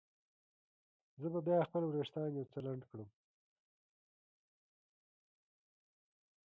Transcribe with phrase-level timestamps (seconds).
[1.21, 3.09] زه به بیا خپل وریښتان یو څه لنډ کړم.